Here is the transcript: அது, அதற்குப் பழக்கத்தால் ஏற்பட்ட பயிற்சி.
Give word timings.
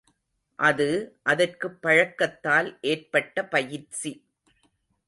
அது, 0.59 0.87
அதற்குப் 1.23 1.81
பழக்கத்தால் 1.81 2.77
ஏற்பட்ட 2.81 3.45
பயிற்சி. 3.45 4.13